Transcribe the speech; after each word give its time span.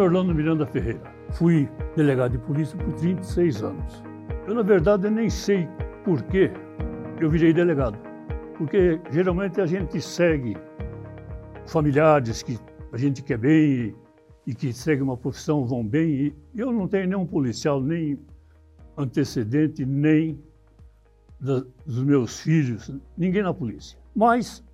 Nome 0.00 0.16
é 0.16 0.18
Orlando 0.18 0.34
Miranda 0.34 0.66
Ferreira. 0.66 1.14
Fui 1.32 1.68
delegado 1.94 2.32
de 2.32 2.38
polícia 2.38 2.76
por 2.78 2.92
36 2.94 3.62
anos. 3.62 4.02
Eu, 4.46 4.54
na 4.54 4.62
verdade, 4.62 5.10
nem 5.10 5.28
sei 5.28 5.68
por 6.04 6.22
que 6.22 6.50
eu 7.20 7.28
virei 7.28 7.52
delegado. 7.52 7.98
Porque 8.56 8.98
geralmente 9.10 9.60
a 9.60 9.66
gente 9.66 10.00
segue 10.00 10.56
familiares 11.66 12.42
que 12.42 12.58
a 12.92 12.96
gente 12.96 13.22
quer 13.22 13.36
bem 13.36 13.94
e, 14.46 14.50
e 14.50 14.54
que 14.54 14.72
segue 14.72 15.02
uma 15.02 15.18
profissão 15.18 15.66
vão 15.66 15.86
bem. 15.86 16.10
E 16.10 16.34
eu 16.56 16.72
não 16.72 16.88
tenho 16.88 17.06
nenhum 17.06 17.26
policial, 17.26 17.82
nem 17.82 18.18
antecedente, 18.96 19.84
nem 19.84 20.42
da, 21.38 21.62
dos 21.84 22.02
meus 22.02 22.40
filhos, 22.40 22.90
ninguém 23.18 23.42
na 23.42 23.52
polícia. 23.52 23.98
Mas 24.16 24.64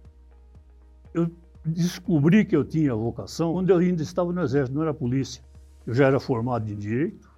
eu 1.12 1.28
descobri 1.66 2.44
que 2.44 2.56
eu 2.56 2.64
tinha 2.64 2.94
vocação 2.94 3.54
quando 3.54 3.70
eu 3.70 3.78
ainda 3.78 4.02
estava 4.02 4.32
no 4.32 4.42
Exército, 4.42 4.74
não 4.74 4.82
era 4.82 4.94
polícia. 4.94 5.42
Eu 5.86 5.94
já 5.94 6.06
era 6.06 6.20
formado 6.20 6.70
em 6.70 6.76
Direito. 6.76 7.30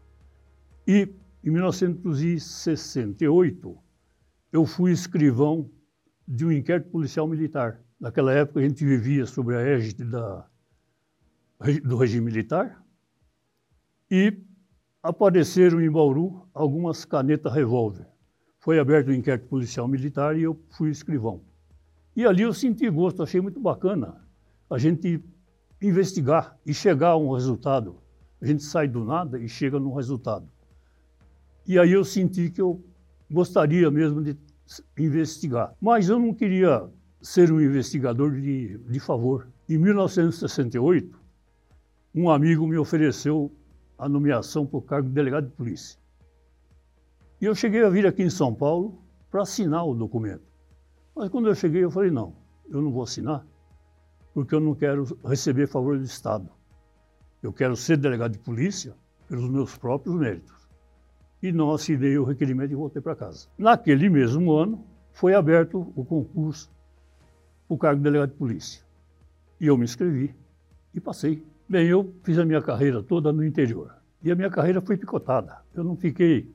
E 0.86 1.09
em 1.45 1.50
1968, 1.50 3.78
eu 4.52 4.66
fui 4.66 4.92
escrivão 4.92 5.70
de 6.27 6.45
um 6.45 6.52
inquérito 6.52 6.91
policial 6.91 7.27
militar. 7.27 7.80
Naquela 8.00 8.33
época, 8.33 8.60
a 8.60 8.62
gente 8.62 8.84
vivia 8.84 9.27
sobre 9.27 9.56
a 9.56 9.60
égide 9.60 10.05
da, 10.05 10.47
do 11.84 11.97
regime 11.97 12.27
militar 12.27 12.80
e 14.10 14.36
apareceram 15.02 15.80
em 15.80 15.91
Bauru 15.91 16.48
algumas 16.53 17.05
canetas 17.05 17.53
revólver. 17.53 18.06
Foi 18.60 18.78
aberto 18.78 19.08
o 19.08 19.10
um 19.10 19.14
inquérito 19.14 19.48
policial 19.48 19.88
militar 19.88 20.36
e 20.36 20.42
eu 20.42 20.60
fui 20.70 20.91
escrivão. 20.91 21.42
E 22.19 22.27
ali 22.27 22.42
eu 22.42 22.52
senti 22.52 22.91
gosto, 22.91 23.22
achei 23.22 23.41
muito 23.41 23.61
bacana 23.61 24.16
a 24.69 24.77
gente 24.77 25.22
investigar 25.80 26.58
e 26.66 26.75
chegar 26.75 27.10
a 27.10 27.16
um 27.16 27.33
resultado. 27.33 28.02
A 28.42 28.44
gente 28.44 28.64
sai 28.64 28.88
do 28.88 29.05
nada 29.05 29.38
e 29.38 29.48
chega 29.48 29.78
num 29.78 29.94
resultado. 29.94 30.48
E 31.64 31.78
aí 31.78 31.92
eu 31.92 32.05
senti 32.05 32.50
que 32.50 32.60
eu 32.60 32.84
gostaria 33.30 33.88
mesmo 33.88 34.20
de 34.20 34.36
investigar. 34.98 35.77
Mas 35.80 36.08
eu 36.08 36.19
não 36.19 36.34
queria 36.34 36.91
ser 37.22 37.52
um 37.52 37.60
investigador 37.60 38.32
de, 38.32 38.78
de 38.78 38.98
favor. 38.98 39.47
Em 39.69 39.78
1968, 39.78 41.16
um 42.12 42.28
amigo 42.28 42.66
me 42.66 42.78
ofereceu 42.78 43.53
a 43.97 44.08
nomeação 44.08 44.66
para 44.66 44.78
o 44.78 44.82
cargo 44.82 45.06
de 45.06 45.14
delegado 45.14 45.47
de 45.47 45.53
polícia. 45.53 45.97
E 47.41 47.44
eu 47.44 47.55
cheguei 47.55 47.84
a 47.84 47.88
vir 47.88 48.08
aqui 48.08 48.25
em 48.25 48.30
São 48.30 48.53
Paulo 48.53 49.05
para 49.30 49.42
assinar 49.42 49.86
o 49.86 49.94
documento. 49.94 50.47
Mas 51.19 51.30
quando 51.30 51.48
eu 51.48 51.55
cheguei, 51.56 51.83
eu 51.83 51.91
falei: 51.91 52.12
não, 52.12 52.33
eu 52.70 52.80
não 52.80 52.92
vou 52.92 53.02
assinar, 53.02 53.44
porque 54.33 54.55
eu 54.55 54.61
não 54.61 54.72
quero 54.72 55.19
receber 55.25 55.66
favor 55.66 55.98
do 55.98 56.05
Estado. 56.05 56.48
Eu 57.42 57.52
quero 57.52 57.75
ser 57.75 57.97
delegado 57.97 58.33
de 58.33 58.38
polícia 58.38 58.94
pelos 59.28 59.50
meus 59.50 59.77
próprios 59.77 60.14
méritos. 60.14 60.69
E 61.42 61.50
não 61.50 61.72
assinei 61.72 62.16
o 62.19 62.25
requerimento 62.25 62.70
e 62.70 62.77
voltei 62.77 63.02
para 63.02 63.16
casa. 63.16 63.48
Naquele 63.58 64.08
mesmo 64.08 64.52
ano, 64.52 64.84
foi 65.12 65.34
aberto 65.34 65.92
o 65.97 66.05
concurso 66.05 66.70
para 67.66 67.75
o 67.75 67.78
cargo 67.78 67.98
de 67.98 68.05
delegado 68.05 68.30
de 68.30 68.36
polícia. 68.36 68.84
E 69.60 69.66
eu 69.66 69.77
me 69.77 69.84
inscrevi 69.84 70.32
e 70.94 71.00
passei. 71.00 71.44
Bem, 71.69 71.88
eu 71.88 72.14
fiz 72.22 72.38
a 72.38 72.44
minha 72.44 72.62
carreira 72.62 73.03
toda 73.03 73.32
no 73.32 73.44
interior. 73.44 73.92
E 74.22 74.30
a 74.30 74.36
minha 74.36 74.50
carreira 74.50 74.80
foi 74.80 74.97
picotada. 74.97 75.62
Eu 75.75 75.82
não 75.82 75.97
fiquei, 75.97 76.48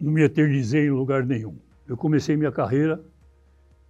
não 0.00 0.10
me 0.10 0.22
eternizei 0.22 0.86
em 0.86 0.90
lugar 0.90 1.24
nenhum. 1.26 1.56
Eu 1.86 1.98
comecei 1.98 2.34
minha 2.34 2.52
carreira 2.52 3.02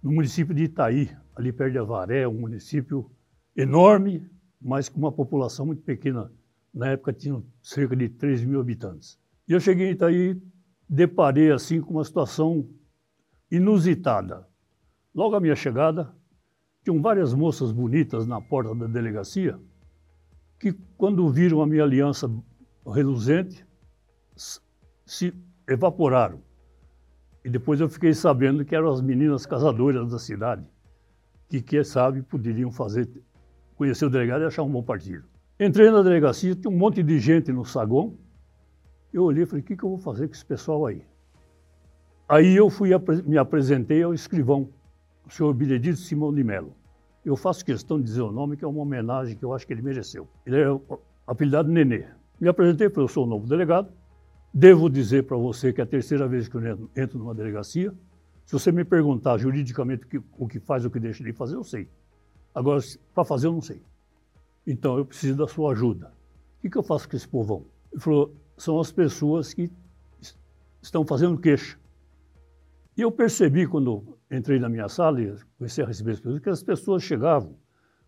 no 0.01 0.11
município 0.11 0.53
de 0.53 0.63
Itaí, 0.63 1.09
ali 1.35 1.51
perto 1.51 1.73
de 1.73 1.77
Avaré, 1.79 2.27
um 2.27 2.39
município 2.39 3.11
enorme, 3.55 4.29
mas 4.61 4.89
com 4.89 4.99
uma 4.99 5.11
população 5.11 5.65
muito 5.65 5.81
pequena. 5.83 6.31
Na 6.73 6.87
época 6.87 7.13
tinha 7.13 7.41
cerca 7.61 7.95
de 7.95 8.09
3 8.09 8.45
mil 8.45 8.59
habitantes. 8.59 9.19
E 9.47 9.53
eu 9.53 9.59
cheguei 9.59 9.89
em 9.89 9.91
Itaí, 9.91 10.41
deparei 10.87 11.51
assim 11.51 11.81
com 11.81 11.95
uma 11.95 12.03
situação 12.03 12.69
inusitada. 13.51 14.47
Logo 15.13 15.35
à 15.35 15.39
minha 15.39 15.55
chegada, 15.55 16.15
tinham 16.83 17.01
várias 17.01 17.33
moças 17.33 17.71
bonitas 17.71 18.25
na 18.25 18.39
porta 18.39 18.73
da 18.75 18.87
delegacia 18.87 19.59
que, 20.59 20.73
quando 20.97 21.29
viram 21.31 21.61
a 21.61 21.67
minha 21.67 21.83
aliança 21.83 22.29
reluzente, 22.85 23.65
se 25.05 25.33
evaporaram. 25.67 26.41
E 27.43 27.49
depois 27.49 27.79
eu 27.79 27.89
fiquei 27.89 28.13
sabendo 28.13 28.65
que 28.65 28.75
eram 28.75 28.89
as 28.89 29.01
meninas 29.01 29.45
casadoras 29.45 30.11
da 30.11 30.19
cidade, 30.19 30.65
que, 31.47 31.61
quem 31.61 31.83
sabe, 31.83 32.21
poderiam 32.21 32.71
fazer, 32.71 33.09
conhecer 33.75 34.05
o 34.05 34.09
delegado 34.09 34.41
e 34.41 34.45
achar 34.45 34.63
um 34.63 34.69
bom 34.69 34.83
partido. 34.83 35.23
Entrei 35.59 35.89
na 35.89 36.01
delegacia, 36.01 36.55
tinha 36.55 36.71
um 36.71 36.77
monte 36.77 37.01
de 37.01 37.19
gente 37.19 37.51
no 37.51 37.65
saguão. 37.65 38.17
Eu 39.11 39.23
olhei 39.23 39.43
e 39.43 39.45
falei, 39.45 39.61
o 39.61 39.65
que, 39.65 39.75
que 39.75 39.83
eu 39.83 39.89
vou 39.89 39.97
fazer 39.97 40.27
com 40.27 40.33
esse 40.33 40.45
pessoal 40.45 40.85
aí? 40.85 41.01
Aí 42.27 42.55
eu 42.55 42.69
fui, 42.69 42.91
me 43.25 43.37
apresentei 43.37 44.03
ao 44.03 44.13
escrivão, 44.13 44.69
o 45.25 45.31
senhor 45.31 45.53
Benedito 45.53 45.97
Simão 45.97 46.33
de 46.33 46.43
Mello. 46.43 46.75
Eu 47.25 47.35
faço 47.35 47.65
questão 47.65 47.97
de 47.97 48.05
dizer 48.05 48.21
o 48.21 48.31
nome, 48.31 48.55
que 48.55 48.63
é 48.63 48.67
uma 48.67 48.81
homenagem 48.81 49.35
que 49.35 49.43
eu 49.43 49.53
acho 49.53 49.65
que 49.65 49.73
ele 49.73 49.81
mereceu. 49.81 50.27
Ele 50.45 50.61
é 50.61 50.79
apelidado 51.25 51.69
Nenê. 51.69 52.05
Me 52.39 52.47
apresentei, 52.47 52.89
falei, 52.89 53.05
eu 53.05 53.07
sou 53.07 53.25
o 53.25 53.27
novo 53.27 53.47
delegado, 53.47 53.91
Devo 54.53 54.89
dizer 54.89 55.23
para 55.23 55.37
você 55.37 55.71
que 55.71 55.79
é 55.79 55.83
a 55.83 55.87
terceira 55.87 56.27
vez 56.27 56.47
que 56.47 56.55
eu 56.55 56.89
entro 56.95 57.19
numa 57.19 57.35
delegacia. 57.35 57.93
Se 58.45 58.53
você 58.53 58.71
me 58.71 58.83
perguntar 58.83 59.37
juridicamente 59.37 60.03
o 60.37 60.47
que, 60.47 60.59
faz 60.59 60.83
o 60.83 60.89
que 60.89 60.99
deixa 60.99 61.23
de 61.23 61.31
fazer, 61.31 61.55
eu 61.55 61.63
sei. 61.63 61.87
Agora, 62.53 62.81
para 63.13 63.23
fazer, 63.23 63.47
eu 63.47 63.51
não 63.51 63.61
sei. 63.61 63.81
Então, 64.65 64.97
eu 64.97 65.05
preciso 65.05 65.37
da 65.37 65.47
sua 65.47 65.71
ajuda. 65.71 66.11
O 66.63 66.69
que 66.69 66.77
eu 66.77 66.83
faço 66.83 67.07
com 67.07 67.15
esse 67.15 67.27
povão? 67.27 67.65
Ele 67.91 68.01
falou, 68.01 68.35
são 68.57 68.79
as 68.79 68.91
pessoas 68.91 69.53
que 69.53 69.71
estão 70.81 71.05
fazendo 71.05 71.37
queixa. 71.37 71.77
E 72.97 73.01
eu 73.01 73.11
percebi, 73.11 73.67
quando 73.67 74.17
entrei 74.31 74.59
na 74.59 74.67
minha 74.67 74.89
sala 74.89 75.21
e 75.21 75.33
comecei 75.57 75.83
a 75.83 75.87
receber 75.87 76.11
as 76.11 76.19
pessoas, 76.19 76.39
que 76.39 76.49
as 76.49 76.63
pessoas 76.63 77.03
chegavam 77.03 77.55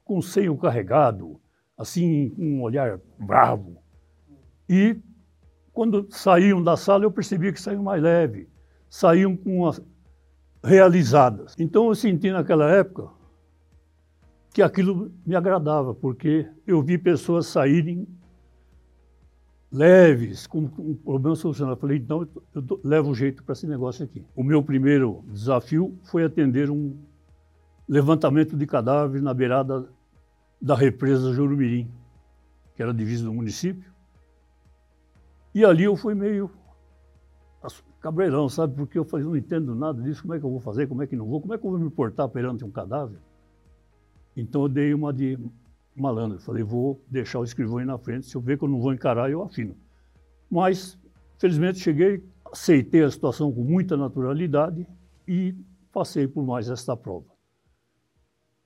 com 0.04 0.18
o 0.18 0.22
seio 0.22 0.58
carregado, 0.58 1.40
assim, 1.78 2.30
com 2.32 2.42
um 2.42 2.62
olhar 2.62 3.00
bravo. 3.18 3.78
E 4.68 5.00
quando 5.74 6.08
saíam 6.10 6.62
da 6.62 6.76
sala, 6.76 7.04
eu 7.06 7.12
percebia 7.12 7.52
que 7.52 7.62
saíam 7.62 7.84
mais 7.84 8.02
leve, 8.02 8.50
saíam 8.90 9.36
com 9.36 9.68
as 9.68 9.82
realizadas. 10.64 11.56
Então 11.58 11.88
eu 11.88 11.96
senti 11.96 12.32
naquela 12.32 12.70
época 12.70 13.10
que 14.54 14.62
aquilo 14.62 15.12
me 15.26 15.36
agradava, 15.36 15.94
porque 15.94 16.48
eu 16.68 16.82
vi 16.82 16.98
pessoas 16.98 17.48
saírem 17.48 18.08
leves, 19.72 20.46
com 20.46 20.70
um 20.78 20.96
problema 20.96 21.36
solucionado. 21.36 21.78
Eu 21.78 21.82
falei, 21.82 21.98
então 21.98 22.28
eu 22.54 22.82
levo 22.84 23.16
jeito 23.16 23.44
para 23.44 23.54
esse 23.54 23.66
negócio 23.66 24.04
aqui. 24.04 24.26
O 24.36 24.44
meu 24.44 24.62
primeiro 24.62 25.24
desafio 25.30 25.98
foi 26.04 26.26
atender 26.26 26.70
um 26.70 26.98
levantamento 27.88 28.58
de 28.58 28.68
cadáveres 28.68 29.24
na 29.24 29.34
beirada 29.34 29.88
da 30.62 30.76
represa 30.76 31.34
Jurumirim, 31.34 31.90
que 32.76 32.82
era 32.82 32.92
a 32.92 32.94
divisa 32.94 33.24
do 33.24 33.34
município. 33.34 33.91
E 35.54 35.66
ali 35.66 35.84
eu 35.84 35.96
fui 35.96 36.16
meio 36.16 36.50
cabreirão, 38.02 38.50
sabe? 38.50 38.76
Porque 38.76 38.98
eu 38.98 39.06
falei, 39.06 39.26
não 39.26 39.38
entendo 39.38 39.76
nada 39.76 40.02
disso, 40.02 40.24
como 40.24 40.34
é 40.34 40.40
que 40.40 40.46
eu 40.46 40.50
vou 40.50 40.60
fazer, 40.60 40.88
como 40.88 41.04
é 41.04 41.08
que 41.08 41.16
não 41.16 41.28
vou, 41.28 41.40
como 41.40 41.54
é 41.54 41.58
que 41.58 41.66
eu 41.66 41.70
vou 41.70 41.80
me 41.80 41.90
portar 41.90 42.28
perante 42.28 42.66
um 42.66 42.72
cadáver? 42.72 43.20
Então 44.36 44.64
eu 44.64 44.70
dei 44.70 44.94
uma 44.94 45.14
de 45.14 45.38
malandro, 45.96 46.40
falei, 46.40 46.64
vou 46.64 47.00
deixar 47.08 47.40
o 47.40 47.44
escrivão 47.44 47.78
aí 47.78 47.86
na 47.86 47.98
frente, 47.98 48.26
se 48.26 48.36
eu 48.36 48.42
ver 48.42 48.58
que 48.58 48.64
eu 48.64 48.70
não 48.70 48.80
vou 48.80 48.94
encarar, 48.94 49.30
eu 49.30 49.44
afino. 49.44 49.76
Mas, 50.50 50.98
felizmente, 51.38 51.80
cheguei, 51.80 52.24
aceitei 52.52 53.04
a 53.04 53.12
situação 53.12 53.52
com 53.52 53.64
muita 53.64 53.96
naturalidade 53.96 54.88
e 55.28 55.56
passei 55.92 56.28
por 56.28 56.44
mais 56.44 56.70
esta 56.70 56.98
prova. 56.98 57.28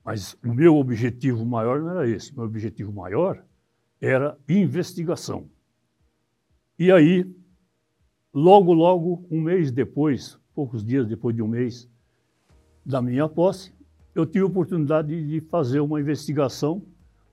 Mas 0.04 0.38
o 0.46 0.54
meu 0.54 0.78
objetivo 0.78 1.46
maior 1.46 1.82
não 1.82 1.90
era 1.90 2.08
esse, 2.08 2.34
meu 2.34 2.46
objetivo 2.46 2.94
maior 2.94 3.44
era 4.00 4.38
investigação. 4.48 5.50
E 6.78 6.92
aí, 6.92 7.26
logo, 8.34 8.74
logo, 8.74 9.26
um 9.32 9.40
mês 9.40 9.72
depois, 9.72 10.38
poucos 10.54 10.84
dias 10.84 11.08
depois 11.08 11.34
de 11.34 11.42
um 11.42 11.48
mês 11.48 11.90
da 12.86 13.02
minha 13.02 13.30
posse, 13.30 13.74
eu 14.14 14.26
tive 14.26 14.44
a 14.44 14.48
oportunidade 14.48 15.26
de 15.26 15.40
fazer 15.40 15.80
uma 15.80 16.02
investigação, 16.02 16.82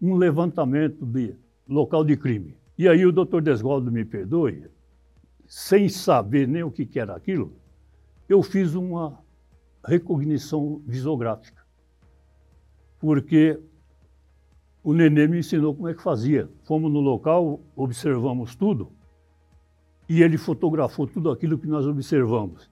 um 0.00 0.14
levantamento 0.14 1.04
de 1.04 1.34
local 1.68 2.04
de 2.04 2.16
crime. 2.16 2.56
E 2.78 2.88
aí 2.88 3.04
o 3.04 3.10
doutor 3.10 3.42
Desgoldo 3.42 3.90
me 3.90 4.04
perdoe, 4.04 4.66
sem 5.44 5.88
saber 5.88 6.46
nem 6.46 6.62
o 6.62 6.70
que 6.70 6.98
era 6.98 7.16
aquilo, 7.16 7.52
eu 8.28 8.42
fiz 8.42 8.74
uma 8.74 9.18
recognição 9.84 10.80
visográfica. 10.86 11.62
Porque 13.00 13.60
o 14.84 14.92
nenê 14.92 15.26
me 15.26 15.40
ensinou 15.40 15.74
como 15.74 15.88
é 15.88 15.94
que 15.94 16.02
fazia. 16.02 16.48
Fomos 16.62 16.92
no 16.92 17.00
local, 17.00 17.60
observamos 17.74 18.54
tudo, 18.54 18.92
e 20.08 20.22
ele 20.22 20.36
fotografou 20.36 21.06
tudo 21.06 21.30
aquilo 21.30 21.58
que 21.58 21.66
nós 21.66 21.86
observamos. 21.86 22.70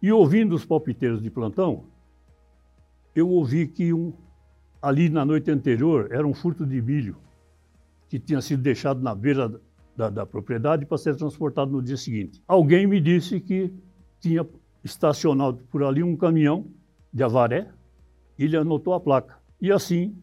E 0.00 0.12
ouvindo 0.12 0.54
os 0.54 0.64
palpiteiros 0.64 1.20
de 1.22 1.30
plantão, 1.30 1.84
eu 3.14 3.28
ouvi 3.28 3.66
que 3.66 3.92
um, 3.92 4.12
ali 4.80 5.08
na 5.08 5.24
noite 5.24 5.50
anterior 5.50 6.08
era 6.10 6.26
um 6.26 6.34
furto 6.34 6.64
de 6.64 6.80
milho. 6.80 7.16
que 8.08 8.18
tinha 8.18 8.40
sido 8.40 8.62
deixado 8.62 9.02
na 9.02 9.14
beira 9.14 9.60
da, 9.94 10.08
da 10.08 10.24
propriedade 10.24 10.86
para 10.86 10.96
ser 10.96 11.14
transportado 11.16 11.70
no 11.70 11.82
dia 11.82 11.96
seguinte. 11.96 12.42
Alguém 12.48 12.86
me 12.86 13.00
disse 13.00 13.38
que 13.38 13.70
tinha 14.18 14.46
estacionado 14.82 15.58
por 15.70 15.82
ali 15.82 16.02
um 16.02 16.16
caminhão 16.16 16.66
de 17.12 17.22
Avaré 17.22 17.68
ele 18.38 18.56
anotou 18.56 18.94
a 18.94 19.00
placa. 19.00 19.36
E 19.60 19.72
assim, 19.72 20.16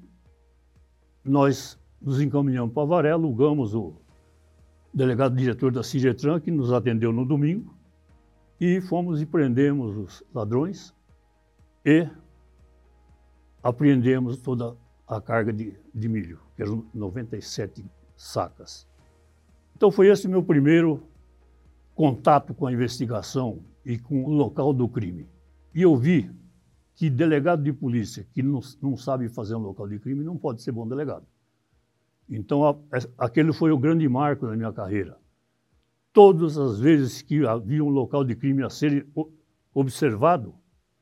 nós 1.24 1.78
nos 2.02 2.22
encaminhamos 2.22 2.74
para 2.74 2.84
Avaré, 2.84 3.12
alugamos 3.12 3.75
o 3.75 3.96
delegado 4.95 5.36
diretor 5.36 5.74
da 5.74 5.83
Cigetran, 5.83 6.39
que 6.39 6.50
nos 6.50 6.71
atendeu 6.71 7.12
no 7.12 7.25
domingo, 7.25 7.75
e 8.59 8.80
fomos 8.80 9.21
e 9.21 9.25
prendemos 9.25 9.97
os 9.97 10.24
ladrões 10.33 10.95
e 11.83 12.07
apreendemos 13.62 14.38
toda 14.38 14.77
a 15.06 15.19
carga 15.19 15.51
de, 15.51 15.77
de 15.94 16.07
milho, 16.07 16.39
que 16.56 16.63
eram 16.63 16.86
97 16.94 17.86
sacas. 18.15 18.88
Então 19.75 19.92
foi 19.92 20.07
esse 20.07 20.30
meu 20.30 20.42
primeiro 20.42 21.03
contato 21.94 22.53
com 22.53 22.65
a 22.65 22.71
investigação 22.71 23.59
e 23.86 23.97
com 23.97 24.24
o 24.24 24.31
local 24.31 24.71
do 24.71 24.88
crime. 24.88 25.27
E 25.74 25.81
eu 25.81 25.95
vi 25.97 26.31
que 26.95 27.09
delegado 27.09 27.62
de 27.62 27.74
polícia 27.74 28.25
que 28.31 28.42
não, 28.42 28.62
não 28.81 28.95
sabe 28.95 29.27
fazer 29.27 29.56
um 29.56 29.59
local 29.59 29.88
de 29.89 30.00
crime 30.00 30.24
não 30.24 30.38
pode 30.38 30.62
ser 30.62 30.71
bom 30.71 30.88
delegado. 30.88 31.27
Então, 32.30 32.68
a, 32.68 32.75
aquele 33.18 33.54
foi 33.54 33.72
o 33.72 33.77
grande 33.77 34.07
marco 34.07 34.48
da 34.48 34.56
minha 34.56 34.74
carreira. 34.74 35.18
Todas 36.12 36.57
as 36.57 36.80
vezes 36.80 37.22
que 37.22 37.45
havia 37.45 37.83
um 37.83 37.89
local 37.89 38.24
de 38.24 38.36
crime 38.36 38.63
a 38.63 38.69
ser 38.69 39.06
observado, 39.74 40.56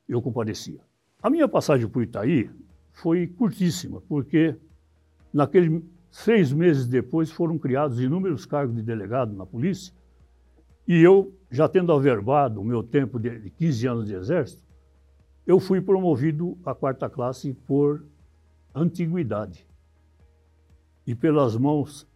eu 0.07 0.21
comparecia. 0.21 0.81
A 1.21 1.29
minha 1.29 1.47
passagem 1.47 1.87
por 1.87 2.03
Itaí 2.03 2.49
foi 2.91 3.27
curtíssima, 3.27 4.01
porque 4.01 4.55
naqueles 5.33 5.81
seis 6.11 6.51
meses 6.51 6.87
depois 6.87 7.31
foram 7.31 7.57
criados 7.57 7.99
inúmeros 7.99 8.45
cargos 8.45 8.75
de 8.75 8.81
delegado 8.81 9.33
na 9.33 9.45
polícia, 9.45 9.93
e 10.87 11.01
eu, 11.01 11.33
já 11.49 11.69
tendo 11.69 11.93
averbado 11.93 12.59
o 12.59 12.63
meu 12.63 12.83
tempo 12.83 13.19
de 13.19 13.49
15 13.51 13.87
anos 13.87 14.05
de 14.05 14.15
exército, 14.15 14.63
eu 15.45 15.59
fui 15.59 15.81
promovido 15.81 16.57
à 16.65 16.75
quarta 16.75 17.09
classe 17.09 17.53
por 17.53 18.03
antiguidade. 18.75 19.65
E 21.05 21.13
pelas 21.13 21.55
mãos 21.55 22.07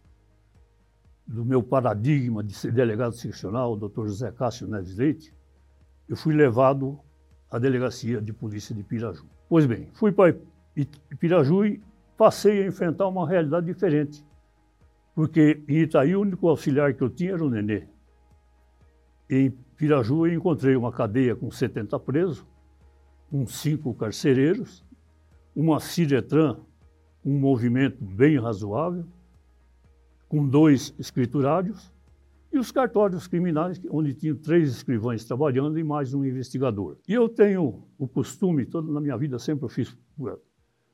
do 1.26 1.44
meu 1.44 1.62
paradigma 1.62 2.42
de 2.42 2.54
ser 2.54 2.72
delegado 2.72 3.12
seccional, 3.12 3.74
o 3.74 3.76
Dr. 3.76 4.06
José 4.06 4.32
Cássio 4.32 4.66
Neves 4.66 4.96
Leite, 4.96 5.34
eu 6.08 6.16
fui 6.16 6.34
levado 6.34 6.98
à 7.50 7.58
delegacia 7.58 8.20
de 8.20 8.32
polícia 8.32 8.74
de 8.74 8.82
Piraju. 8.82 9.26
Pois 9.48 9.66
bem, 9.66 9.88
fui 9.92 10.10
para 10.10 10.34
Piraju 11.18 11.66
e 11.66 11.82
passei 12.16 12.62
a 12.62 12.66
enfrentar 12.66 13.06
uma 13.08 13.28
realidade 13.28 13.66
diferente. 13.66 14.24
Porque 15.14 15.62
em 15.68 15.80
Itaí 15.80 16.16
o 16.16 16.20
único 16.20 16.48
auxiliar 16.48 16.94
que 16.94 17.02
eu 17.02 17.10
tinha 17.10 17.32
era 17.32 17.44
o 17.44 17.50
Nenê. 17.50 17.86
Em 19.28 19.50
Piraju 19.76 20.26
eu 20.26 20.34
encontrei 20.34 20.76
uma 20.76 20.92
cadeia 20.92 21.36
com 21.36 21.50
70 21.50 21.98
presos, 22.00 22.46
uns 23.30 23.60
cinco 23.60 23.92
carcereiros, 23.92 24.82
uma 25.54 25.78
Ciretran, 25.78 26.56
um 27.24 27.38
movimento 27.38 28.02
bem 28.04 28.38
razoável, 28.38 29.04
com 30.28 30.46
dois 30.46 30.94
escriturários, 30.98 31.92
e 32.52 32.58
os 32.58 32.72
cartórios 32.72 33.26
criminais, 33.26 33.80
onde 33.90 34.14
tinham 34.14 34.36
três 34.36 34.70
escrivães 34.70 35.24
trabalhando 35.24 35.78
e 35.78 35.84
mais 35.84 36.14
um 36.14 36.24
investigador. 36.24 36.96
E 37.06 37.12
eu 37.12 37.28
tenho 37.28 37.84
o 37.98 38.08
costume, 38.08 38.64
toda 38.64 38.90
na 38.90 39.00
minha 39.00 39.16
vida 39.16 39.38
sempre 39.38 39.66
eu 39.66 39.68
fiz 39.68 39.96
por, 40.16 40.40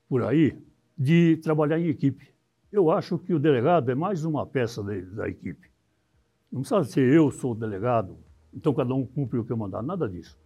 por 0.09 0.23
aí, 0.23 0.59
de 0.99 1.37
trabalhar 1.39 1.79
em 1.79 1.87
equipe. 1.87 2.35
Eu 2.73 2.91
acho 2.91 3.19
que 3.19 3.33
o 3.33 3.39
delegado 3.39 3.91
é 3.91 3.95
mais 3.95 4.25
uma 4.25 4.45
peça 4.45 4.83
de, 4.83 5.03
da 5.03 5.29
equipe. 5.29 5.71
Não 6.51 6.61
precisa 6.63 6.85
ser 6.85 7.13
eu 7.13 7.31
sou 7.31 7.53
o 7.53 7.55
delegado, 7.55 8.17
então 8.53 8.75
cada 8.75 8.93
um 8.95 9.07
cumpre 9.07 9.39
o 9.39 9.45
que 9.45 9.53
eu 9.53 9.57
mandar, 9.57 9.83
nada 9.83 10.09
disso. 10.09 10.39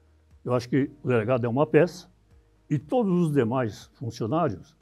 Eu 0.44 0.52
acho 0.52 0.68
que 0.68 0.90
o 1.02 1.08
delegado 1.08 1.44
é 1.44 1.48
uma 1.48 1.66
peça 1.66 2.10
e 2.68 2.78
todos 2.78 3.12
os 3.28 3.32
demais 3.32 3.86
funcionários 3.94 4.76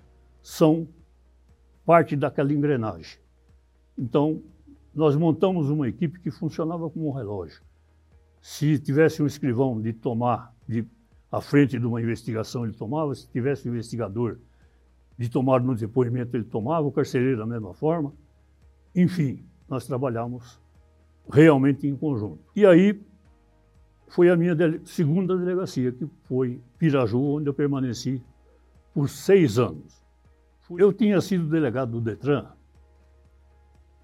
são 0.46 0.86
parte 1.84 2.14
daquela 2.14 2.52
engrenagem. 2.52 3.18
Então, 3.98 4.40
nós 4.94 5.16
montamos 5.16 5.68
uma 5.68 5.88
equipe 5.88 6.20
que 6.20 6.30
funcionava 6.30 6.88
como 6.88 7.08
um 7.08 7.12
relógio. 7.12 7.60
Se 8.40 8.78
tivesse 8.78 9.20
um 9.20 9.26
escrivão 9.26 9.80
de 9.80 9.92
tomar 9.92 10.54
de, 10.68 10.86
à 11.32 11.40
frente 11.40 11.80
de 11.80 11.84
uma 11.84 12.00
investigação, 12.00 12.64
ele 12.64 12.74
tomava. 12.74 13.12
Se 13.12 13.28
tivesse 13.28 13.68
um 13.68 13.72
investigador 13.72 14.38
de 15.18 15.28
tomar 15.28 15.60
no 15.60 15.74
depoimento, 15.74 16.36
ele 16.36 16.44
tomava. 16.44 16.86
O 16.86 16.92
carcereiro 16.92 17.38
da 17.38 17.46
mesma 17.46 17.74
forma. 17.74 18.14
Enfim, 18.94 19.44
nós 19.68 19.84
trabalhamos 19.84 20.60
realmente 21.28 21.88
em 21.88 21.96
conjunto. 21.96 22.38
E 22.54 22.64
aí, 22.64 23.02
foi 24.06 24.30
a 24.30 24.36
minha 24.36 24.54
dele 24.54 24.80
segunda 24.84 25.36
delegacia, 25.36 25.90
que 25.90 26.06
foi 26.22 26.62
Piraju, 26.78 27.20
onde 27.20 27.48
eu 27.48 27.54
permaneci 27.54 28.22
por 28.94 29.08
seis 29.08 29.58
anos. 29.58 30.05
Eu 30.70 30.92
tinha 30.92 31.20
sido 31.20 31.48
delegado 31.48 31.92
do 31.92 32.00
Detran 32.00 32.48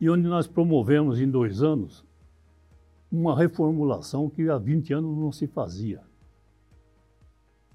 e 0.00 0.08
onde 0.08 0.28
nós 0.28 0.46
promovemos 0.46 1.20
em 1.20 1.28
dois 1.28 1.62
anos 1.62 2.04
uma 3.10 3.36
reformulação 3.36 4.30
que 4.30 4.48
há 4.48 4.56
20 4.56 4.94
anos 4.94 5.18
não 5.18 5.32
se 5.32 5.46
fazia. 5.46 6.02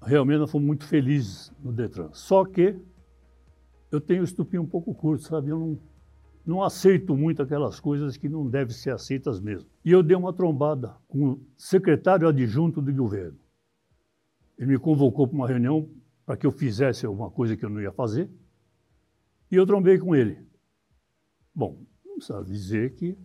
Realmente 0.00 0.38
nós 0.38 0.50
fomos 0.50 0.66
muito 0.66 0.84
felizes 0.86 1.52
no 1.62 1.72
Detran. 1.72 2.10
Só 2.12 2.44
que 2.44 2.76
eu 3.90 4.00
tenho 4.00 4.22
o 4.22 4.24
estupim 4.24 4.58
um 4.58 4.66
pouco 4.66 4.94
curto, 4.94 5.24
sabe? 5.24 5.50
Eu 5.50 5.58
não, 5.58 5.78
não 6.46 6.62
aceito 6.62 7.16
muito 7.16 7.42
aquelas 7.42 7.78
coisas 7.78 8.16
que 8.16 8.28
não 8.28 8.48
devem 8.48 8.74
ser 8.74 8.90
aceitas 8.90 9.40
mesmo. 9.40 9.68
E 9.84 9.92
eu 9.92 10.02
dei 10.02 10.16
uma 10.16 10.32
trombada 10.32 10.96
com 11.06 11.32
o 11.32 11.40
secretário 11.56 12.26
adjunto 12.26 12.80
do 12.80 12.92
governo. 12.92 13.38
Ele 14.56 14.72
me 14.72 14.78
convocou 14.78 15.26
para 15.28 15.36
uma 15.36 15.46
reunião 15.46 15.88
para 16.24 16.36
que 16.36 16.46
eu 16.46 16.52
fizesse 16.52 17.06
alguma 17.06 17.30
coisa 17.30 17.56
que 17.56 17.64
eu 17.64 17.70
não 17.70 17.80
ia 17.80 17.92
fazer. 17.92 18.30
E 19.50 19.56
eu 19.56 19.66
trombei 19.66 19.98
com 19.98 20.14
ele. 20.14 20.38
Bom, 21.54 21.80
não 22.04 22.16
precisa 22.16 22.44
dizer 22.44 22.94
que 22.94 23.16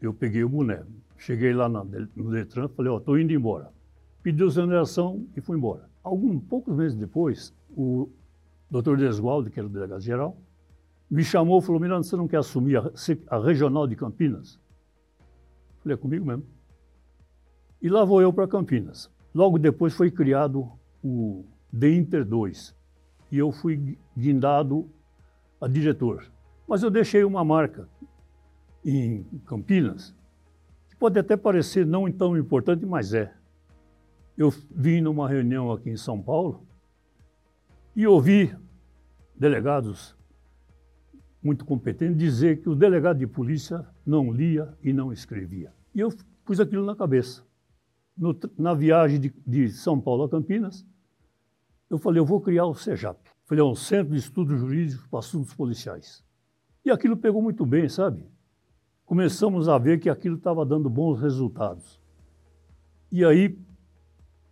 eu 0.00 0.12
peguei 0.12 0.42
o 0.42 0.48
boné. 0.48 0.84
Cheguei 1.16 1.52
lá 1.52 1.68
no 1.68 2.30
Detran, 2.30 2.68
falei, 2.68 2.90
ó, 2.90 2.96
oh, 2.96 2.98
estou 2.98 3.18
indo 3.18 3.32
embora. 3.32 3.72
Pedi 4.22 4.42
exoneração 4.42 5.26
e 5.36 5.40
fui 5.40 5.56
embora. 5.56 5.88
Alguns 6.02 6.42
poucos 6.44 6.76
meses 6.76 6.96
depois, 6.96 7.54
o 7.70 8.08
doutor 8.70 8.96
Desgualdo, 8.96 9.50
que 9.50 9.58
era 9.58 9.66
o 9.66 9.70
delegado 9.70 10.00
geral, 10.00 10.36
me 11.10 11.24
chamou 11.24 11.60
e 11.60 11.62
falou, 11.62 11.80
Miranda, 11.80 12.02
você 12.02 12.16
não 12.16 12.28
quer 12.28 12.38
assumir 12.38 12.76
a, 12.76 12.92
a 13.28 13.38
regional 13.40 13.86
de 13.86 13.96
Campinas? 13.96 14.60
Falei, 15.82 15.94
é 15.94 15.98
comigo 15.98 16.24
mesmo. 16.24 16.44
E 17.80 17.88
lá 17.88 18.04
vou 18.04 18.20
eu 18.20 18.32
para 18.32 18.46
Campinas. 18.46 19.10
Logo 19.34 19.58
depois 19.58 19.94
foi 19.94 20.10
criado 20.10 20.70
o 21.02 21.44
The 21.78 21.90
Inter 21.90 22.24
2 22.24 22.77
e 23.30 23.38
eu 23.38 23.52
fui 23.52 23.98
guindado 24.16 24.88
a 25.60 25.68
diretor. 25.68 26.30
Mas 26.66 26.82
eu 26.82 26.90
deixei 26.90 27.24
uma 27.24 27.44
marca 27.44 27.88
em 28.84 29.24
Campinas, 29.46 30.14
que 30.88 30.96
pode 30.96 31.18
até 31.18 31.36
parecer 31.36 31.86
não 31.86 32.10
tão 32.10 32.36
importante, 32.36 32.86
mas 32.86 33.12
é. 33.12 33.34
Eu 34.36 34.52
vim 34.70 35.00
numa 35.00 35.28
reunião 35.28 35.72
aqui 35.72 35.90
em 35.90 35.96
São 35.96 36.22
Paulo 36.22 36.66
e 37.94 38.06
ouvi 38.06 38.54
delegados 39.36 40.16
muito 41.42 41.64
competente 41.64 42.14
dizer 42.14 42.60
que 42.60 42.68
o 42.68 42.74
delegado 42.74 43.18
de 43.18 43.26
polícia 43.26 43.86
não 44.04 44.32
lia 44.32 44.76
e 44.82 44.92
não 44.92 45.12
escrevia. 45.12 45.72
E 45.94 46.00
eu 46.00 46.12
pus 46.44 46.60
aquilo 46.60 46.84
na 46.84 46.94
cabeça. 46.94 47.46
No, 48.16 48.36
na 48.58 48.74
viagem 48.74 49.20
de, 49.20 49.34
de, 49.46 49.70
São 49.70 50.00
Paulo 50.00 50.24
a 50.24 50.28
Campinas, 50.28 50.84
eu 51.88 51.98
falei, 51.98 52.20
eu 52.20 52.26
vou 52.26 52.40
criar 52.40 52.66
o 52.66 52.74
CEJAP. 52.74 53.18
Falei, 53.46 53.62
é 53.62 53.66
um 53.66 53.74
Centro 53.74 54.12
de 54.12 54.18
Estudos 54.18 54.58
Jurídicos 54.58 55.06
para 55.06 55.20
Assuntos 55.20 55.54
Policiais. 55.54 56.24
E 56.84 56.90
aquilo 56.90 57.16
pegou 57.16 57.42
muito 57.42 57.64
bem, 57.64 57.88
sabe? 57.88 58.26
Começamos 59.04 59.68
a 59.68 59.78
ver 59.78 59.98
que 59.98 60.10
aquilo 60.10 60.36
estava 60.36 60.66
dando 60.66 60.90
bons 60.90 61.20
resultados. 61.20 62.00
E 63.10 63.24
aí 63.24 63.58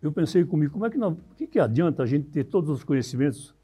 eu 0.01 0.11
pensei 0.11 0.43
comigo, 0.43 0.73
como 0.73 0.85
é 0.85 0.89
que, 0.89 0.97
não, 0.97 1.15
que, 1.35 1.45
que 1.45 1.59
adianta 1.59 2.03
a 2.03 2.05
gente 2.05 2.29
ter 2.29 2.45
todos 2.45 2.69
os 2.69 2.83
conhecimentos 2.83 3.55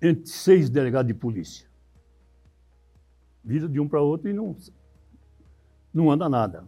entre 0.00 0.26
seis 0.26 0.70
delegados 0.70 1.08
de 1.08 1.14
polícia? 1.14 1.68
vira 3.44 3.68
de 3.68 3.78
um 3.78 3.86
para 3.86 4.00
outro 4.00 4.28
e 4.28 4.32
não, 4.32 4.56
não 5.92 6.10
anda 6.10 6.28
nada. 6.28 6.64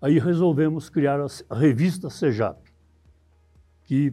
Aí 0.00 0.18
resolvemos 0.18 0.90
criar 0.90 1.18
a, 1.18 1.26
a 1.48 1.56
revista 1.56 2.10
Sejap, 2.10 2.60
que, 3.84 4.12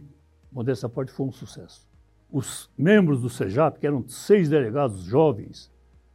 modesta 0.52 0.88
parte, 0.88 1.10
foi 1.10 1.26
um 1.26 1.32
sucesso. 1.32 1.88
Os 2.30 2.70
membros 2.76 3.20
do 3.20 3.28
Sejap, 3.28 3.78
que 3.78 3.86
eram 3.86 4.06
seis 4.08 4.48
delegados 4.48 5.02
jovens, 5.02 5.72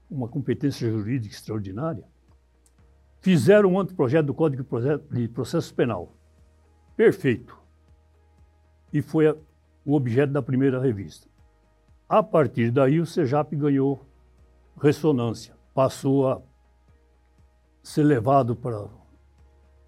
uma 0.09 0.27
competência 0.27 0.89
jurídica 0.89 1.33
extraordinária, 1.33 2.03
fizeram 3.19 3.73
um 3.73 3.79
anteprojeto 3.79 4.27
do 4.27 4.33
Código 4.33 4.65
de 5.11 5.27
Processo 5.27 5.73
Penal. 5.73 6.13
Perfeito. 6.95 7.57
E 8.91 9.01
foi 9.01 9.29
o 9.85 9.93
objeto 9.93 10.33
da 10.33 10.41
primeira 10.41 10.79
revista. 10.79 11.27
A 12.07 12.23
partir 12.23 12.71
daí, 12.71 12.99
o 12.99 13.05
Sejap 13.05 13.53
ganhou 13.55 14.05
ressonância. 14.81 15.55
Passou 15.73 16.27
a 16.29 16.41
ser 17.83 18.03
levado 18.03 18.55
para 18.55 18.87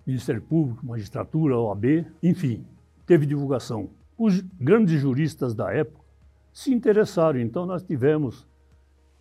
Ministério 0.06 0.42
Público, 0.42 0.86
magistratura, 0.86 1.58
OAB, 1.58 2.06
enfim, 2.22 2.66
teve 3.06 3.26
divulgação. 3.26 3.90
Os 4.20 4.42
grandes 4.42 5.00
juristas 5.00 5.56
da 5.56 5.74
época 5.74 6.04
se 6.52 6.74
interessaram, 6.74 7.40
então 7.40 7.66
nós 7.66 7.82
tivemos 7.82 8.46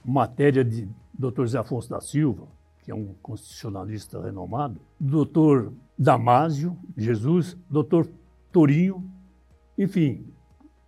matéria 0.05 0.64
de 0.64 0.88
Dr. 1.17 1.47
Zé 1.47 1.59
Afonso 1.59 1.88
da 1.88 2.00
Silva, 2.00 2.49
que 2.83 2.90
é 2.90 2.95
um 2.95 3.14
constitucionalista 3.23 4.21
renomado, 4.21 4.81
Dr. 4.99 5.71
Damásio 5.97 6.76
Jesus, 6.97 7.57
Dr. 7.71 8.09
Torinho, 8.50 9.09
enfim, 9.78 10.26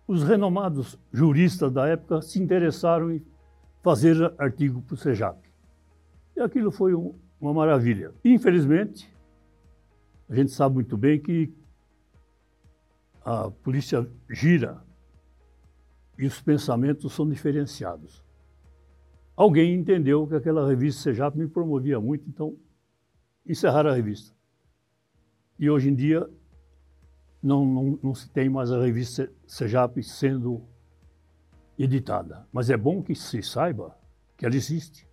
os 0.05 0.23
renomados 0.23 0.99
juristas 1.13 1.71
da 1.71 1.87
época 1.87 2.21
se 2.21 2.37
interessaram 2.37 3.13
em 3.13 3.25
fazer 3.81 4.33
artigo 4.37 4.81
para 4.81 4.93
o 4.93 4.97
SEJAP. 4.97 5.39
E 6.35 6.41
aquilo 6.41 6.69
foi 6.69 6.93
um, 6.93 7.15
uma 7.39 7.53
maravilha. 7.53 8.13
Infelizmente, 8.25 9.09
a 10.27 10.35
gente 10.35 10.51
sabe 10.51 10.75
muito 10.75 10.97
bem 10.97 11.17
que 11.17 11.60
a 13.23 13.49
polícia 13.49 14.07
gira 14.29 14.81
e 16.17 16.25
os 16.25 16.41
pensamentos 16.41 17.13
são 17.13 17.27
diferenciados. 17.27 18.23
Alguém 19.35 19.73
entendeu 19.73 20.27
que 20.27 20.35
aquela 20.35 20.67
revista 20.67 21.01
SEJAP 21.01 21.35
me 21.35 21.47
promovia 21.47 21.99
muito, 21.99 22.27
então 22.27 22.55
encerraram 23.45 23.89
a 23.89 23.93
revista. 23.93 24.35
E 25.57 25.69
hoje 25.69 25.89
em 25.89 25.95
dia 25.95 26.29
não, 27.41 27.65
não, 27.65 27.99
não 28.03 28.15
se 28.15 28.29
tem 28.29 28.49
mais 28.49 28.71
a 28.71 28.81
revista 28.81 29.31
SEJAP 29.47 30.03
sendo 30.03 30.61
editada. 31.77 32.47
Mas 32.51 32.69
é 32.69 32.77
bom 32.77 33.01
que 33.01 33.15
se 33.15 33.41
saiba 33.41 33.97
que 34.37 34.45
ela 34.45 34.55
existe, 34.55 35.07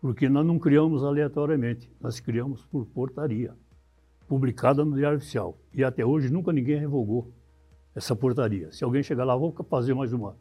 porque 0.00 0.28
nós 0.28 0.46
não 0.46 0.58
criamos 0.58 1.04
aleatoriamente, 1.04 1.90
nós 2.00 2.20
criamos 2.20 2.64
por 2.66 2.86
portaria, 2.86 3.54
publicada 4.30 4.84
no 4.84 4.94
Diário 4.94 5.18
Oficial. 5.18 5.58
E 5.74 5.82
até 5.82 6.06
hoje 6.06 6.30
nunca 6.32 6.52
ninguém 6.52 6.78
revogou 6.78 7.32
essa 7.96 8.14
portaria. 8.14 8.70
Se 8.70 8.84
alguém 8.84 9.02
chegar 9.02 9.24
lá, 9.24 9.34
vou 9.34 9.52
fazer 9.68 9.92
mais 9.92 10.12
uma. 10.12 10.36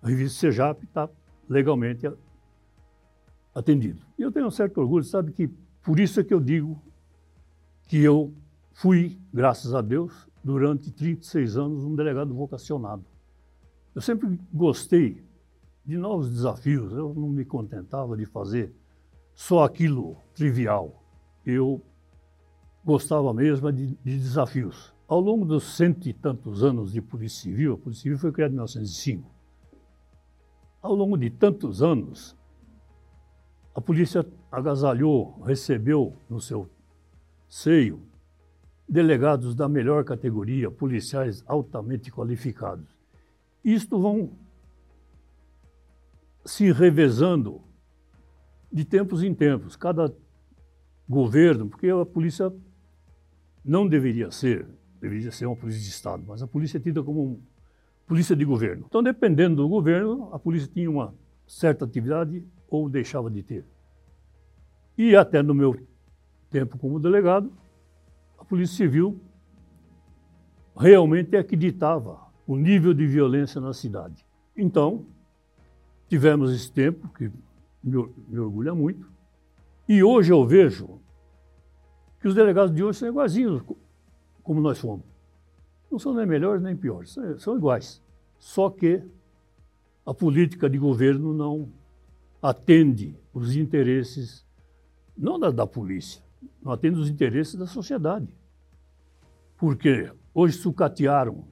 A 0.00 0.08
revista 0.08 0.38
SEJAP 0.40 0.84
está 0.84 1.06
legalmente 1.46 2.10
atendido. 3.54 4.00
E 4.18 4.22
eu 4.22 4.32
tenho 4.32 4.46
um 4.46 4.50
certo 4.50 4.80
orgulho, 4.80 5.04
sabe 5.04 5.32
que 5.32 5.48
por 5.82 6.00
isso 6.00 6.18
é 6.18 6.24
que 6.24 6.32
eu 6.32 6.40
digo 6.40 6.80
que 7.86 8.02
eu 8.02 8.32
fui, 8.72 9.20
graças 9.30 9.74
a 9.74 9.82
Deus, 9.82 10.26
durante 10.42 10.90
36 10.90 11.58
anos, 11.58 11.84
um 11.84 11.94
delegado 11.94 12.34
vocacionado. 12.34 13.04
Eu 13.94 14.00
sempre 14.00 14.40
gostei 14.50 15.22
de 15.84 15.98
novos 15.98 16.30
desafios, 16.30 16.90
eu 16.90 17.12
não 17.14 17.28
me 17.28 17.44
contentava 17.44 18.16
de 18.16 18.24
fazer 18.24 18.74
só 19.34 19.62
aquilo 19.62 20.16
trivial. 20.34 21.04
Eu 21.44 21.82
gostava 22.86 23.34
mesmo 23.34 23.72
de, 23.72 23.88
de 23.88 24.16
desafios. 24.16 24.94
Ao 25.08 25.18
longo 25.18 25.44
dos 25.44 25.76
cento 25.76 26.08
e 26.08 26.12
tantos 26.12 26.62
anos 26.62 26.92
de 26.92 27.02
Polícia 27.02 27.42
Civil, 27.42 27.74
a 27.74 27.78
Polícia 27.78 28.04
Civil 28.04 28.18
foi 28.18 28.30
criada 28.30 28.52
em 28.52 28.54
1905. 28.54 29.28
Ao 30.80 30.94
longo 30.94 31.18
de 31.18 31.28
tantos 31.28 31.82
anos, 31.82 32.36
a 33.74 33.80
polícia 33.80 34.24
agasalhou, 34.52 35.40
recebeu 35.42 36.16
no 36.30 36.40
seu 36.40 36.70
seio 37.48 38.00
delegados 38.88 39.56
da 39.56 39.68
melhor 39.68 40.04
categoria, 40.04 40.70
policiais 40.70 41.42
altamente 41.44 42.10
qualificados. 42.12 42.86
Isto 43.64 44.00
vão 44.00 44.30
se 46.44 46.70
revezando 46.70 47.60
de 48.72 48.84
tempos 48.84 49.24
em 49.24 49.34
tempos. 49.34 49.74
Cada 49.74 50.14
governo, 51.08 51.68
porque 51.68 51.88
a 51.88 52.06
polícia 52.06 52.52
não 53.66 53.86
deveria 53.86 54.30
ser, 54.30 54.66
deveria 55.00 55.30
ser 55.32 55.46
uma 55.46 55.56
polícia 55.56 55.82
de 55.82 55.88
Estado, 55.88 56.24
mas 56.26 56.42
a 56.42 56.46
polícia 56.46 56.78
é 56.78 56.80
tida 56.80 57.02
como 57.02 57.42
polícia 58.06 58.36
de 58.36 58.44
governo. 58.44 58.84
Então, 58.88 59.02
dependendo 59.02 59.56
do 59.56 59.68
governo, 59.68 60.28
a 60.32 60.38
polícia 60.38 60.70
tinha 60.72 60.90
uma 60.90 61.14
certa 61.46 61.84
atividade 61.84 62.44
ou 62.68 62.88
deixava 62.88 63.30
de 63.30 63.42
ter. 63.42 63.64
E 64.96 65.16
até 65.16 65.42
no 65.42 65.54
meu 65.54 65.76
tempo 66.50 66.78
como 66.78 66.98
delegado, 67.00 67.52
Polícia 68.48 68.76
Civil 68.76 69.20
realmente 70.76 71.36
acreditava 71.36 72.20
o 72.46 72.56
nível 72.56 72.94
de 72.94 73.06
violência 73.06 73.60
na 73.60 73.72
cidade. 73.72 74.24
Então, 74.56 75.06
tivemos 76.08 76.54
esse 76.54 76.70
tempo, 76.70 77.08
que 77.08 77.30
me 77.82 78.38
orgulha 78.38 78.74
muito, 78.74 79.10
e 79.88 80.02
hoje 80.02 80.32
eu 80.32 80.46
vejo 80.46 81.00
que 82.20 82.28
os 82.28 82.34
delegados 82.34 82.74
de 82.74 82.82
hoje 82.82 82.98
são 82.98 83.08
iguaizinhos 83.08 83.62
como 84.42 84.60
nós 84.60 84.78
fomos. 84.78 85.04
Não 85.90 85.98
são 85.98 86.14
nem 86.14 86.26
melhores 86.26 86.62
nem 86.62 86.76
piores, 86.76 87.16
são, 87.38 87.56
iguais. 87.56 88.02
Só 88.38 88.70
que 88.70 89.02
a 90.04 90.12
política 90.12 90.68
de 90.68 90.78
governo 90.78 91.32
não 91.32 91.68
atende 92.42 93.16
os 93.32 93.56
interesses, 93.56 94.46
não 95.16 95.38
da, 95.38 95.50
da 95.50 95.66
polícia, 95.66 96.22
não 96.62 96.72
atende 96.72 96.98
os 96.98 97.08
interesses 97.08 97.54
da 97.54 97.66
sociedade. 97.66 98.28
Porque 99.56 100.12
hoje 100.34 100.58
sucatearam 100.58 101.44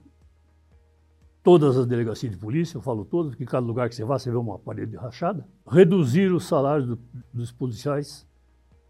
todas 1.43 1.77
as 1.77 1.85
delegacias 1.85 2.31
de 2.31 2.37
polícia, 2.37 2.77
eu 2.77 2.81
falo 2.81 3.05
todas, 3.05 3.31
porque 3.31 3.45
cada 3.45 3.65
lugar 3.65 3.87
que 3.87 3.95
você 3.95 4.03
vá, 4.03 4.17
você 4.17 4.31
vê 4.31 4.37
uma 4.37 4.57
parede 4.57 4.95
rachada. 4.95 5.47
Reduziram 5.67 6.35
os 6.35 6.45
salários 6.45 6.87
do, 6.87 6.99
dos 7.33 7.51
policiais 7.51 8.27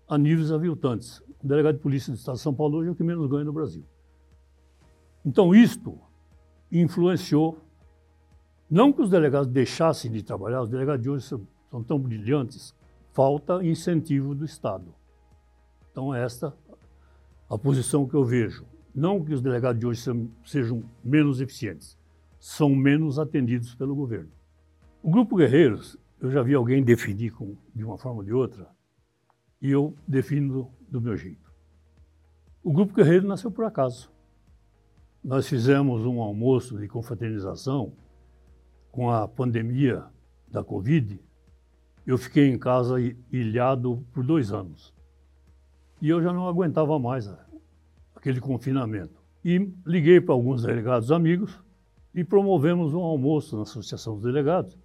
a 0.08 0.18
níveis 0.18 0.52
aviltantes. 0.52 1.20
O 1.44 1.48
delegado 1.48 1.76
de 1.76 1.82
polícia 1.82 2.12
do 2.12 2.18
Estado 2.18 2.36
de 2.36 2.42
São 2.42 2.54
Paulo 2.54 2.78
hoje 2.78 2.90
é 2.90 2.92
o 2.92 2.96
que 2.96 3.04
menos 3.04 3.28
ganha 3.28 3.44
no 3.44 3.54
Brasil. 3.54 3.84
Então, 5.26 5.54
isto 5.54 5.98
influenciou, 6.72 7.58
não 8.70 8.92
que 8.92 9.02
os 9.02 9.10
delegados 9.10 9.48
deixassem 9.48 10.12
de 10.12 10.22
trabalhar, 10.24 10.62
os 10.62 10.70
delegados 10.70 11.02
de 11.02 11.10
hoje 11.10 11.26
são, 11.26 11.48
são 11.70 11.84
tão 11.84 12.00
brilhantes, 12.00 12.76
falta 13.12 13.64
incentivo 13.64 14.36
do 14.36 14.46
Estado. 14.46 14.94
Então, 15.92 16.14
esta 16.14 16.54
a 17.50 17.58
posição 17.58 18.08
que 18.08 18.16
eu 18.16 18.24
vejo. 18.24 18.66
Não 18.94 19.24
que 19.24 19.34
os 19.34 19.42
delegados 19.42 19.80
de 19.80 19.86
hoje 19.86 20.02
sejam 20.46 20.84
menos 21.04 21.42
eficientes, 21.42 21.98
são 22.40 22.70
menos 22.70 23.20
atendidos 23.20 23.76
pelo 23.76 23.96
governo. 23.96 24.32
O 25.04 25.12
Grupo 25.12 25.36
Guerreiros, 25.36 25.98
eu 26.20 26.32
já 26.32 26.42
vi 26.42 26.54
alguém 26.54 26.84
definir 26.84 27.32
com, 27.32 27.56
de 27.74 27.84
uma 27.84 27.98
forma 27.98 28.20
ou 28.20 28.24
de 28.24 28.34
outra, 28.34 28.68
e 29.62 29.72
eu 29.72 29.96
defino 30.08 30.72
do 30.90 31.02
meu 31.02 31.16
jeito. 31.16 31.52
O 32.64 32.72
Grupo 32.72 32.94
Guerreiro 32.94 33.28
nasceu 33.28 33.52
por 33.52 33.66
acaso. 33.66 34.12
Nós 35.24 35.48
fizemos 35.48 36.06
um 36.06 36.22
almoço 36.22 36.78
de 36.78 36.88
confraternização 36.88 37.94
com 38.92 39.12
a 39.12 39.28
pandemia 39.28 40.04
da 40.48 40.64
Covid. 40.64 41.20
Eu 42.06 42.18
fiquei 42.18 42.48
em 42.48 42.58
casa 42.58 42.96
ilhado 43.32 44.06
por 44.14 44.24
dois 44.24 44.52
anos. 44.52 44.94
E 46.02 46.10
eu 46.10 46.22
já 46.22 46.32
não 46.32 46.48
aguentava 46.48 46.98
mais 47.00 47.32
aquele 48.16 48.40
confinamento. 48.40 49.22
E 49.44 49.72
liguei 49.86 50.20
para 50.20 50.34
alguns 50.34 50.64
delegados 50.64 51.12
amigos 51.12 51.60
e 52.14 52.24
promovemos 52.24 52.94
um 52.94 53.02
almoço 53.02 53.56
na 53.56 53.64
Associação 53.64 54.16
dos 54.16 54.24
Delegados 54.24 54.78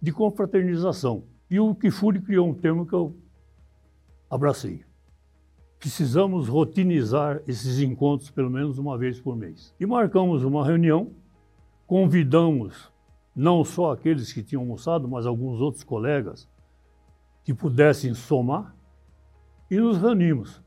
de 0.00 0.12
confraternização. 0.12 1.24
E 1.50 1.58
o 1.58 1.74
Kifuri 1.74 2.20
criou 2.20 2.48
um 2.48 2.54
termo 2.54 2.86
que 2.86 2.92
eu 2.92 3.16
abracei. 4.30 4.84
Precisamos 5.78 6.48
rotinizar 6.48 7.42
esses 7.46 7.80
encontros 7.80 8.30
pelo 8.30 8.50
menos 8.50 8.78
uma 8.78 8.96
vez 8.96 9.20
por 9.20 9.36
mês. 9.36 9.74
E 9.78 9.86
marcamos 9.86 10.42
uma 10.42 10.64
reunião, 10.64 11.12
convidamos 11.86 12.90
não 13.34 13.62
só 13.62 13.92
aqueles 13.92 14.32
que 14.32 14.42
tinham 14.42 14.62
almoçado, 14.62 15.06
mas 15.06 15.26
alguns 15.26 15.60
outros 15.60 15.84
colegas 15.84 16.48
que 17.44 17.52
pudessem 17.52 18.14
somar 18.14 18.74
e 19.70 19.76
nos 19.76 19.98
reunimos, 19.98 20.62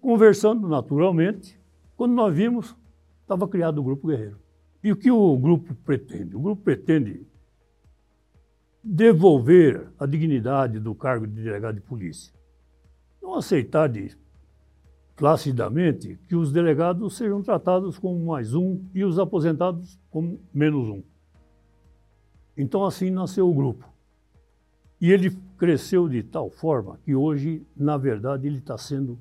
conversando 0.00 0.68
naturalmente. 0.68 1.60
Quando 1.96 2.14
nós 2.14 2.34
vimos, 2.34 2.76
estava 3.22 3.48
criado 3.48 3.78
o 3.78 3.84
Grupo 3.84 4.08
Guerreiro. 4.08 4.38
E 4.82 4.92
o 4.92 4.96
que 4.96 5.10
o 5.10 5.36
grupo 5.38 5.74
pretende? 5.74 6.36
O 6.36 6.40
grupo 6.40 6.62
pretende 6.62 7.26
devolver 8.82 9.90
a 9.98 10.04
dignidade 10.04 10.78
do 10.78 10.94
cargo 10.94 11.26
de 11.26 11.42
delegado 11.42 11.76
de 11.76 11.80
polícia. 11.80 12.34
Não 13.24 13.36
aceitar 13.36 13.88
de, 13.88 14.14
placidamente 15.16 16.18
que 16.28 16.36
os 16.36 16.52
delegados 16.52 17.16
sejam 17.16 17.42
tratados 17.42 17.98
como 17.98 18.22
mais 18.26 18.52
um 18.52 18.84
e 18.92 19.02
os 19.02 19.18
aposentados 19.18 19.98
como 20.10 20.38
menos 20.52 20.90
um. 20.90 21.02
Então 22.54 22.84
assim 22.84 23.08
nasceu 23.08 23.48
o 23.48 23.54
grupo. 23.54 23.90
E 25.00 25.10
ele 25.10 25.30
cresceu 25.56 26.06
de 26.06 26.22
tal 26.22 26.50
forma 26.50 26.98
que 27.02 27.14
hoje, 27.14 27.66
na 27.74 27.96
verdade, 27.96 28.46
ele 28.46 28.58
está 28.58 28.76
sendo 28.76 29.18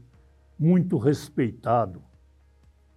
muito 0.60 0.98
respeitado. 0.98 2.04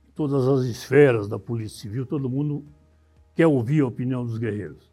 Em 0.09 0.11
todas 0.11 0.45
as 0.49 0.67
esferas 0.67 1.29
da 1.29 1.39
Polícia 1.39 1.83
Civil, 1.83 2.05
todo 2.05 2.29
mundo 2.29 2.65
quer 3.33 3.47
ouvir 3.47 3.83
a 3.83 3.87
opinião 3.87 4.27
dos 4.27 4.39
guerreiros. 4.39 4.91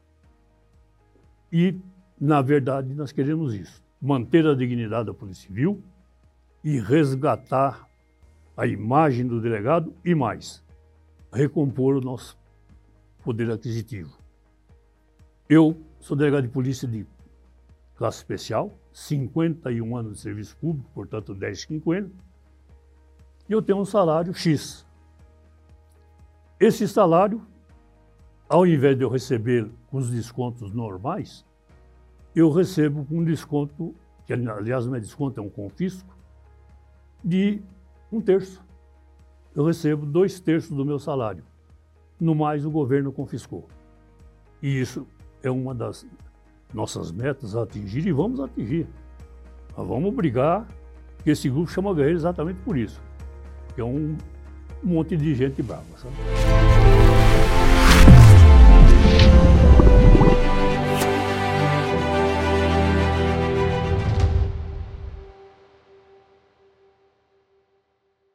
E 1.51 1.75
na 2.21 2.39
verdade, 2.39 2.93
nós 2.93 3.11
queremos 3.11 3.55
isso: 3.55 3.81
manter 3.99 4.45
a 4.45 4.53
dignidade 4.53 5.07
da 5.07 5.13
Polícia 5.13 5.47
Civil 5.47 5.83
e 6.63 6.79
resgatar 6.79 7.87
a 8.55 8.65
imagem 8.65 9.27
do 9.27 9.41
delegado 9.41 9.93
e 10.05 10.15
mais, 10.15 10.63
recompor 11.31 11.95
o 11.95 12.01
nosso 12.01 12.37
poder 13.23 13.51
aquisitivo. 13.51 14.17
Eu 15.49 15.77
sou 15.99 16.15
delegado 16.15 16.43
de 16.43 16.49
polícia 16.49 16.87
de 16.87 17.05
classe 17.95 18.17
especial, 18.17 18.71
51 18.93 19.97
anos 19.97 20.13
de 20.13 20.19
serviço 20.19 20.55
público, 20.57 20.89
portanto 20.93 21.33
10 21.33 21.65
quinquênios, 21.65 22.11
e 23.49 23.51
eu 23.51 23.61
tenho 23.61 23.79
um 23.79 23.85
salário 23.85 24.33
X. 24.33 24.85
Esse 26.59 26.87
salário, 26.87 27.45
ao 28.47 28.65
invés 28.65 28.97
de 28.97 29.03
eu 29.03 29.09
receber 29.09 29.69
com 29.87 29.97
os 29.97 30.09
descontos 30.09 30.71
normais, 30.71 31.45
eu 32.35 32.49
recebo 32.49 33.05
com 33.05 33.19
um 33.19 33.23
desconto, 33.23 33.93
que 34.25 34.33
aliás 34.33 34.85
não 34.85 34.95
é 34.95 34.99
desconto, 34.99 35.39
é 35.39 35.43
um 35.43 35.49
confisco, 35.49 36.15
de 37.23 37.61
um 38.11 38.19
terço. 38.19 38.63
Eu 39.55 39.65
recebo 39.65 40.05
dois 40.05 40.39
terços 40.39 40.71
do 40.71 40.85
meu 40.85 40.99
salário. 40.99 41.43
No 42.19 42.33
mais, 42.33 42.65
o 42.65 42.71
governo 42.71 43.11
confiscou. 43.11 43.67
E 44.61 44.79
isso 44.79 45.07
é 45.41 45.51
uma 45.51 45.73
das 45.75 46.05
nossas 46.73 47.11
metas 47.11 47.55
a 47.55 47.63
atingir 47.63 48.05
e 48.07 48.11
vamos 48.11 48.39
atingir. 48.39 48.87
Nós 49.77 49.87
vamos 49.87 50.13
brigar, 50.13 50.67
que 51.23 51.29
esse 51.29 51.49
grupo 51.49 51.71
chama 51.71 51.93
guerreiro 51.93 52.17
exatamente 52.17 52.59
por 52.61 52.77
isso. 52.77 53.01
Que 53.75 53.81
é 53.81 53.83
um 53.83 54.17
monte 54.83 55.15
de 55.15 55.33
gente 55.35 55.61
brava, 55.61 55.85
sabe? 55.97 56.72